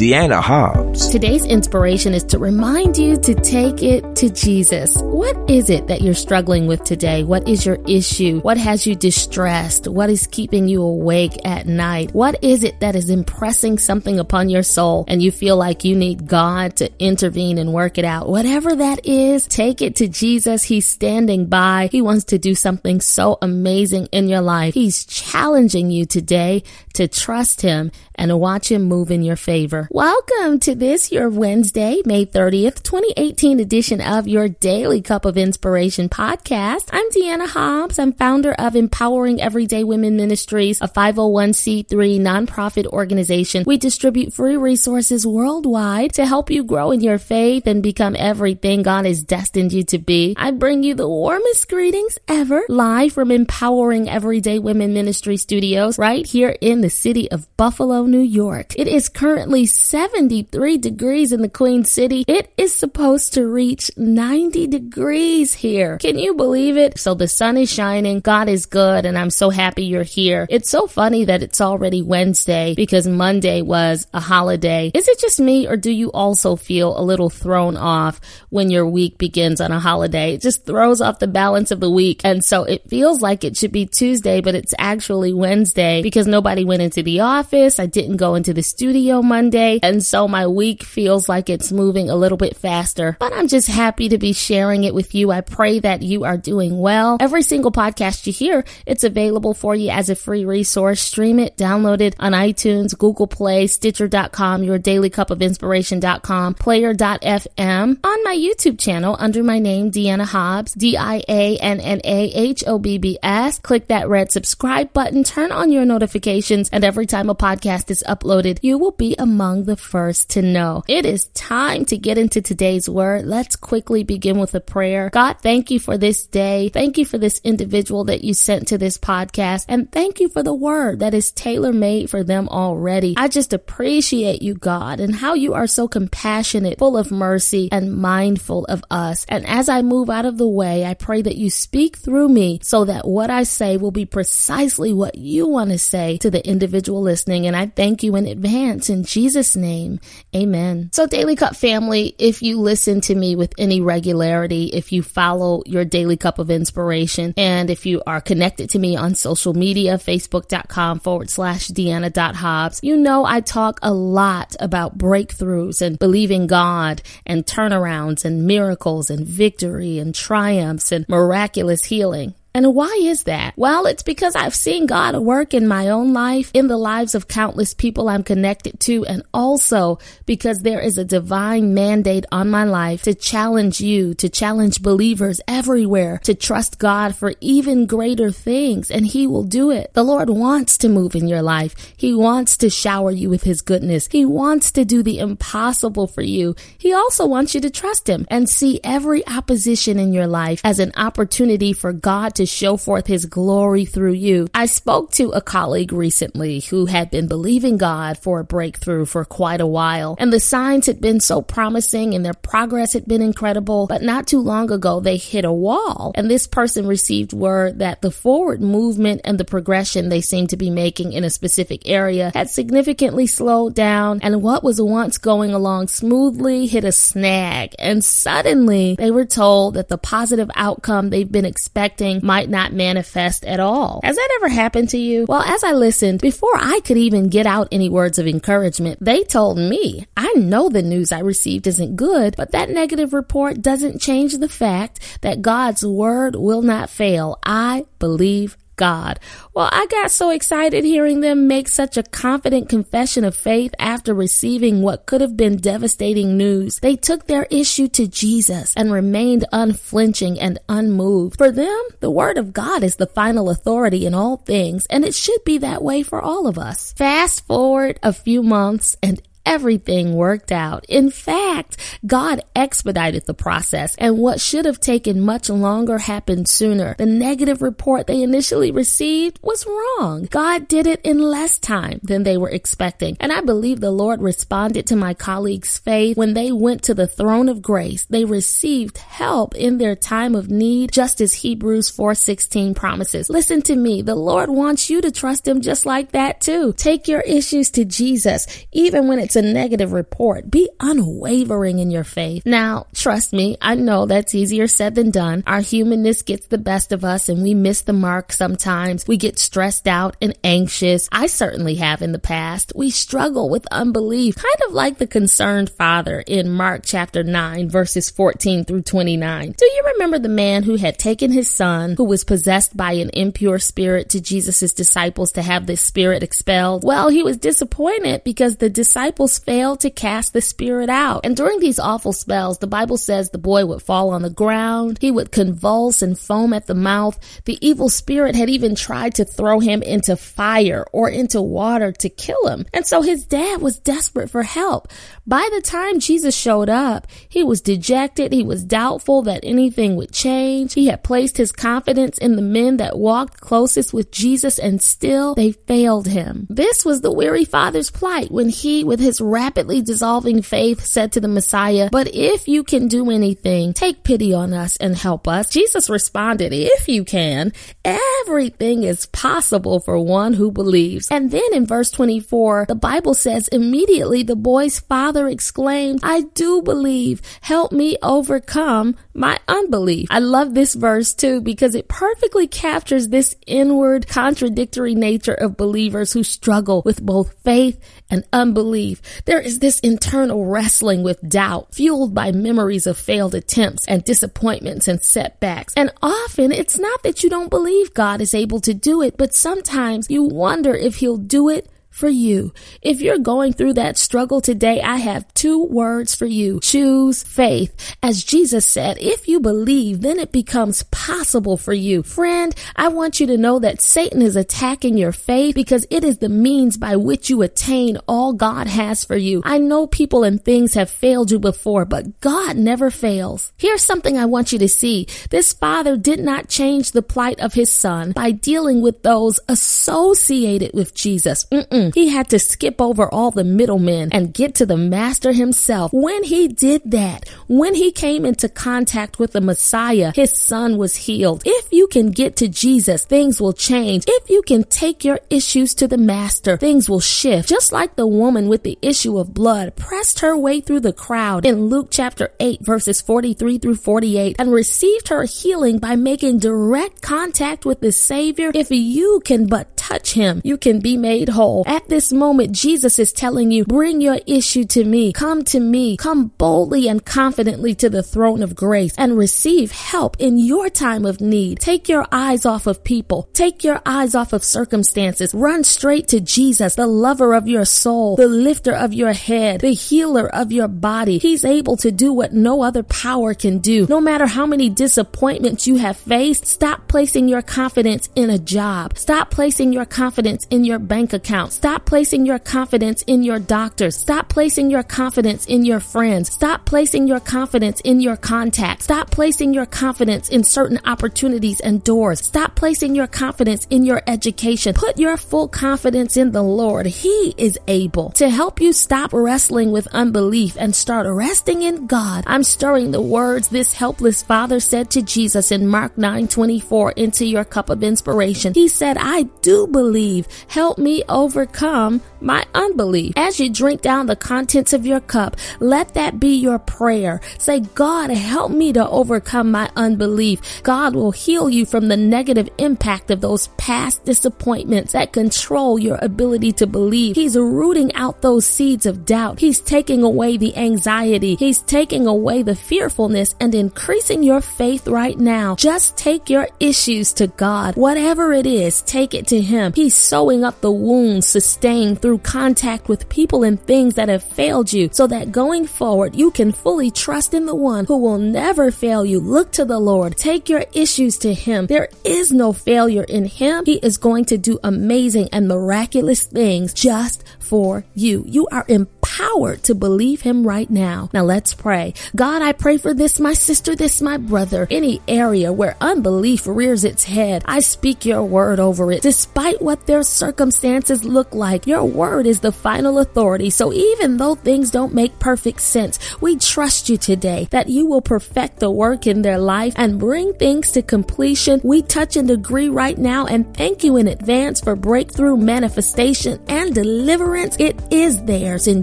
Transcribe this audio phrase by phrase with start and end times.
[0.00, 1.10] Dianna Hobbs.
[1.10, 4.96] Today's inspiration is to remind you to take it to Jesus.
[4.96, 7.22] What is it that you're struggling with today?
[7.22, 8.40] What is your issue?
[8.40, 9.86] What has you distressed?
[9.86, 12.14] What is keeping you awake at night?
[12.14, 15.94] What is it that is impressing something upon your soul and you feel like you
[15.94, 18.26] need God to intervene and work it out?
[18.26, 20.64] Whatever that is, take it to Jesus.
[20.64, 21.90] He's standing by.
[21.92, 24.72] He wants to do something so amazing in your life.
[24.72, 26.62] He's challenging you today
[26.94, 29.88] to trust Him and watch Him move in your favor.
[29.90, 36.10] Welcome to this, your Wednesday, May 30th, 2018 edition of your Daily Cup of Inspiration
[36.10, 36.90] podcast.
[36.92, 37.98] I'm Dianna Hobbs.
[37.98, 41.86] I'm founder of Empowering Everyday Women Ministries, a 501c3
[42.20, 43.64] nonprofit organization.
[43.66, 48.82] We distribute free resources worldwide to help you grow in your faith and become everything
[48.82, 50.34] God has destined you to be.
[50.36, 56.26] I bring you the warmest greetings ever live from Empowering Everyday Women Ministry Studios right
[56.26, 58.74] here in the city of Buffalo, New York.
[58.76, 62.24] It is currently 73 degrees in the Queen City.
[62.26, 65.98] It is supposed to reach 90 degrees here.
[65.98, 66.98] Can you believe it?
[66.98, 68.20] So the sun is shining.
[68.20, 69.06] God is good.
[69.06, 70.46] And I'm so happy you're here.
[70.50, 74.90] It's so funny that it's already Wednesday because Monday was a holiday.
[74.92, 78.86] Is it just me or do you also feel a little thrown off when your
[78.86, 80.34] week begins on a holiday?
[80.34, 82.22] It just throws off the balance of the week.
[82.24, 86.64] And so it feels like it should be Tuesday, but it's actually Wednesday because nobody
[86.64, 87.78] went into the office.
[87.78, 89.78] I didn't go into the studio Monday.
[89.82, 93.68] And so my week feels like it's moving a little bit faster, but I'm just
[93.68, 95.30] happy to be sharing it with you.
[95.30, 97.18] I pray that you are doing well.
[97.20, 101.02] Every single podcast you hear, it's available for you as a free resource.
[101.02, 107.98] Stream it, download it on iTunes, Google Play, Stitcher.com, your daily cup of inspiration.com, player.fm,
[108.02, 113.58] on my YouTube channel under my name, Dianna Hobbs, D-I-A-N-N-A-H-O-B-B-S.
[113.58, 118.02] Click that red subscribe button, turn on your notifications, and every time a podcast is
[118.08, 120.82] uploaded, you will be among the first to know.
[120.88, 123.26] It is time to get into today's word.
[123.26, 125.10] Let's quickly begin with a prayer.
[125.10, 126.68] God, thank you for this day.
[126.68, 129.66] Thank you for this individual that you sent to this podcast.
[129.68, 133.14] And thank you for the word that is tailor made for them already.
[133.16, 137.96] I just appreciate you, God, and how you are so compassionate, full of mercy, and
[137.96, 139.24] mindful of us.
[139.28, 142.58] And as I move out of the way, I pray that you speak through me
[142.62, 146.46] so that what I say will be precisely what you want to say to the
[146.46, 147.46] individual listening.
[147.46, 150.00] And I thank you in advance in Jesus' name.
[150.34, 150.90] Amen.
[150.92, 155.62] So, Daily Cup family, if you listen to me with any regularity, if you follow
[155.66, 159.98] your Daily Cup of Inspiration, and if you are connected to me on social media,
[159.98, 167.02] facebook.com forward slash Dianna.Hobbs, you know I talk a lot about breakthroughs and believing God
[167.26, 172.34] and turnarounds and miracles and victory and triumphs and miraculous healing.
[172.52, 173.54] And why is that?
[173.56, 177.28] Well, it's because I've seen God work in my own life, in the lives of
[177.28, 182.64] countless people I'm connected to, and also because there is a divine mandate on my
[182.64, 188.90] life to challenge you, to challenge believers everywhere, to trust God for even greater things,
[188.90, 189.94] and He will do it.
[189.94, 191.76] The Lord wants to move in your life.
[191.96, 194.08] He wants to shower you with His goodness.
[194.10, 196.56] He wants to do the impossible for you.
[196.76, 200.80] He also wants you to trust Him and see every opposition in your life as
[200.80, 204.48] an opportunity for God show forth his glory through you.
[204.54, 209.24] I spoke to a colleague recently who had been believing God for a breakthrough for
[209.24, 213.22] quite a while, and the signs had been so promising and their progress had been
[213.22, 213.86] incredible.
[213.86, 218.02] But not too long ago, they hit a wall, and this person received word that
[218.02, 222.30] the forward movement and the progression they seemed to be making in a specific area
[222.34, 227.74] had significantly slowed down, and what was once going along smoothly hit a snag.
[227.78, 233.44] And suddenly, they were told that the positive outcome they've been expecting might not manifest
[233.44, 233.98] at all.
[234.04, 235.26] Has that ever happened to you?
[235.28, 239.24] Well, as I listened, before I could even get out any words of encouragement, they
[239.24, 244.00] told me, I know the news I received isn't good, but that negative report doesn't
[244.00, 247.36] change the fact that God's word will not fail.
[247.44, 249.20] I believe God.
[249.52, 254.14] Well, I got so excited hearing them make such a confident confession of faith after
[254.14, 256.78] receiving what could have been devastating news.
[256.80, 261.36] They took their issue to Jesus and remained unflinching and unmoved.
[261.36, 265.14] For them, the Word of God is the final authority in all things, and it
[265.14, 266.94] should be that way for all of us.
[266.94, 270.84] Fast forward a few months, and everything worked out.
[270.88, 271.76] In fact,
[272.06, 276.94] God expedited the process and what should have taken much longer happened sooner.
[276.98, 280.28] The negative report they initially received was wrong.
[280.30, 283.16] God did it in less time than they were expecting.
[283.20, 287.06] And I believe the Lord responded to my colleagues' faith when they went to the
[287.06, 288.06] throne of grace.
[288.06, 293.28] They received help in their time of need, just as Hebrews 4:16 promises.
[293.28, 294.02] Listen to me.
[294.02, 296.74] The Lord wants you to trust him just like that too.
[296.76, 300.50] Take your issues to Jesus, even when it's a negative report.
[300.50, 302.42] Be unwavering in your faith.
[302.44, 305.44] Now, trust me, I know that's easier said than done.
[305.46, 309.06] Our humanness gets the best of us and we miss the mark sometimes.
[309.06, 311.08] We get stressed out and anxious.
[311.12, 312.72] I certainly have in the past.
[312.74, 318.10] We struggle with unbelief, kind of like the concerned father in Mark chapter 9, verses
[318.10, 319.54] 14 through 29.
[319.56, 323.10] Do you remember the man who had taken his son, who was possessed by an
[323.10, 326.82] impure spirit, to Jesus' disciples to have this spirit expelled?
[326.82, 331.20] Well, he was disappointed because the disciples failed to cast the spirit out.
[331.24, 334.98] And during these awful spells, the Bible says the boy would fall on the ground,
[335.00, 337.18] he would convulse and foam at the mouth.
[337.44, 342.08] The evil spirit had even tried to throw him into fire or into water to
[342.08, 342.66] kill him.
[342.72, 344.88] And so his dad was desperate for help.
[345.26, 348.32] By the time Jesus showed up, he was dejected.
[348.32, 350.74] He was doubtful that anything would change.
[350.74, 355.34] He had placed his confidence in the men that walked closest with Jesus and still
[355.34, 356.46] they failed him.
[356.48, 361.20] This was the weary father's plight when he, with his rapidly dissolving faith, said to
[361.20, 365.48] the Messiah, But if you can do anything, take pity on us and help us.
[365.48, 371.08] Jesus responded, If you can, everything is possible for one who believes.
[371.10, 376.60] And then in verse 24, the Bible says, Immediately the boy's father exclaimed, I do
[376.60, 377.22] believe.
[377.40, 380.08] Help me overcome my unbelief.
[380.10, 386.12] I love this verse too because it perfectly captures this inward contradictory nature of believers
[386.12, 387.78] who struggle with both faith
[388.10, 388.99] and unbelief.
[389.24, 394.88] There is this internal wrestling with doubt fueled by memories of failed attempts and disappointments
[394.88, 395.74] and setbacks.
[395.76, 399.34] And often it's not that you don't believe God is able to do it, but
[399.34, 402.52] sometimes you wonder if he'll do it for you.
[402.80, 406.60] If you're going through that struggle today, I have two words for you.
[406.60, 407.96] Choose faith.
[408.02, 412.02] As Jesus said, if you believe, then it becomes possible for you.
[412.02, 416.18] Friend, I want you to know that Satan is attacking your faith because it is
[416.18, 419.42] the means by which you attain all God has for you.
[419.44, 423.52] I know people and things have failed you before, but God never fails.
[423.58, 425.06] Here's something I want you to see.
[425.30, 430.72] This father did not change the plight of his son by dealing with those associated
[430.72, 431.44] with Jesus.
[431.46, 431.79] Mm-mm.
[431.80, 435.92] Mm, he had to skip over all the middlemen and get to the master himself.
[435.92, 440.96] When he did that, when he came into contact with the Messiah, his son was
[440.96, 441.42] healed.
[441.46, 444.04] If you can get to Jesus, things will change.
[444.06, 447.48] If you can take your issues to the master, things will shift.
[447.48, 451.46] Just like the woman with the issue of blood pressed her way through the crowd
[451.46, 457.00] in Luke chapter 8 verses 43 through 48 and received her healing by making direct
[457.00, 458.50] contact with the Savior.
[458.54, 461.64] If you can but touch him, you can be made whole.
[461.70, 465.12] At this moment, Jesus is telling you, bring your issue to me.
[465.12, 465.96] Come to me.
[465.96, 471.06] Come boldly and confidently to the throne of grace and receive help in your time
[471.06, 471.60] of need.
[471.60, 473.28] Take your eyes off of people.
[473.34, 475.32] Take your eyes off of circumstances.
[475.32, 479.72] Run straight to Jesus, the lover of your soul, the lifter of your head, the
[479.72, 481.18] healer of your body.
[481.18, 483.86] He's able to do what no other power can do.
[483.88, 488.98] No matter how many disappointments you have faced, stop placing your confidence in a job.
[488.98, 491.59] Stop placing your confidence in your bank account.
[491.60, 493.94] Stop placing your confidence in your doctors.
[493.94, 496.32] Stop placing your confidence in your friends.
[496.32, 498.84] Stop placing your confidence in your contacts.
[498.84, 502.24] Stop placing your confidence in certain opportunities and doors.
[502.24, 504.72] Stop placing your confidence in your education.
[504.72, 506.86] Put your full confidence in the Lord.
[506.86, 512.24] He is able to help you stop wrestling with unbelief and start resting in God.
[512.26, 517.26] I'm stirring the words this helpless father said to Jesus in Mark 9 24 into
[517.26, 518.54] your cup of inspiration.
[518.54, 520.26] He said, I do believe.
[520.48, 523.14] Help me over overcome my unbelief.
[523.16, 527.20] As you drink down the contents of your cup, let that be your prayer.
[527.38, 530.62] Say, God, help me to overcome my unbelief.
[530.62, 535.98] God will heal you from the negative impact of those past disappointments that control your
[536.02, 537.16] ability to believe.
[537.16, 539.40] He's rooting out those seeds of doubt.
[539.40, 541.36] He's taking away the anxiety.
[541.36, 545.56] He's taking away the fearfulness and increasing your faith right now.
[545.56, 547.76] Just take your issues to God.
[547.76, 549.72] Whatever it is, take it to Him.
[549.74, 554.70] He's sewing up the wounds sustained through contact with people and things that have failed
[554.70, 558.70] you so that going forward you can fully trust in the one who will never
[558.70, 559.18] fail you.
[559.20, 560.16] Look to the Lord.
[560.16, 561.66] Take your issues to Him.
[561.66, 563.64] There is no failure in Him.
[563.64, 568.22] He is going to do amazing and miraculous things just for you.
[568.26, 571.10] You are empowered empowered to believe him right now.
[571.12, 571.94] Now let's pray.
[572.16, 576.84] God, I pray for this, my sister, this, my brother, any area where unbelief rears
[576.84, 577.42] its head.
[577.46, 579.02] I speak your word over it.
[579.02, 583.50] Despite what their circumstances look like, your word is the final authority.
[583.50, 588.02] So even though things don't make perfect sense, we trust you today that you will
[588.02, 591.60] perfect the work in their life and bring things to completion.
[591.62, 596.74] We touch and agree right now and thank you in advance for breakthrough manifestation and
[596.74, 597.56] deliverance.
[597.58, 598.66] It is theirs.
[598.66, 598.82] In